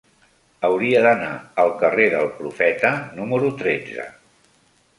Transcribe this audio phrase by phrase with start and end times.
[0.69, 4.07] Hauria d'anar al carrer del Profeta número tretze.